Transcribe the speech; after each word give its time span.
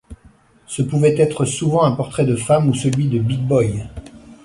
Ce 0.65 0.81
pouvait 0.81 1.13
être 1.15 1.45
souvent 1.45 1.83
un 1.83 1.91
portrait 1.91 2.25
de 2.25 2.35
femme 2.35 2.67
ou 2.69 2.73
celui 2.73 3.07
de 3.07 3.19
Big 3.19 3.39
Boy. 3.41 3.83